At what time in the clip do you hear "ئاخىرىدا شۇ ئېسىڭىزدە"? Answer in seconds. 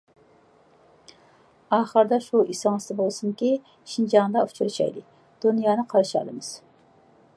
1.77-2.97